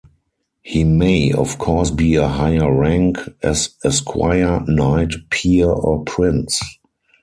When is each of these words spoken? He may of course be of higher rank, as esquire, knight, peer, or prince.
He 0.63 0.83
may 0.83 1.31
of 1.31 1.59
course 1.59 1.91
be 1.91 2.17
of 2.17 2.31
higher 2.31 2.73
rank, 2.75 3.19
as 3.43 3.75
esquire, 3.85 4.63
knight, 4.65 5.13
peer, 5.29 5.69
or 5.69 6.03
prince. 6.03 6.59